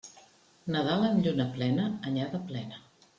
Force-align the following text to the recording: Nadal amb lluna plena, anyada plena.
Nadal 0.75 1.05
amb 1.09 1.21
lluna 1.27 1.47
plena, 1.57 1.85
anyada 2.13 2.41
plena. 2.49 2.81